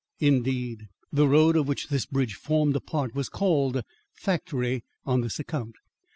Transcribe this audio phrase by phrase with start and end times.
[0.17, 5.37] Indeed the road of which this bridge formed a part was called Factory on this
[5.37, 5.75] account.